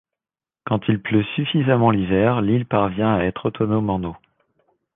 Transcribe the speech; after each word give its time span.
Quand 0.65 0.81
il 0.87 0.99
pleut 0.99 1.23
suffisamment 1.35 1.91
l'hiver, 1.91 2.41
l'île 2.41 2.65
parvient 2.65 3.13
à 3.13 3.21
être 3.23 3.45
autonome 3.45 3.91
en 3.91 4.01
eau. 4.03 4.15